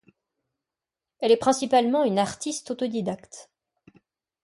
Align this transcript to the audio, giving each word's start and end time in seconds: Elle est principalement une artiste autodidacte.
Elle 1.19 1.31
est 1.31 1.37
principalement 1.37 2.03
une 2.05 2.17
artiste 2.17 2.71
autodidacte. 2.71 3.51